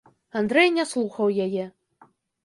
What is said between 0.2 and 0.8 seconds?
Андрэй